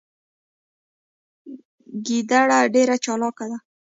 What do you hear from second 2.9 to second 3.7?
چالاکه ده